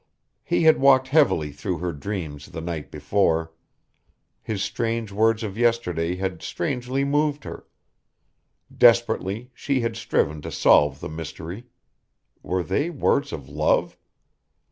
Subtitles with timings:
[0.43, 3.51] He had walked heavily through her dreams the night before.
[4.41, 7.67] His strange words of yesterday had strangely moved her.
[8.75, 11.65] Desperately she had striven to solve the mystery.
[12.41, 13.95] Were they words of love?